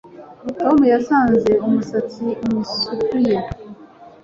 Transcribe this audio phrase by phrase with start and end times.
[0.59, 3.37] Tom yasanze umusatsi mu isupu ye